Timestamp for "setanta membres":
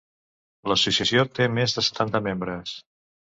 1.89-2.75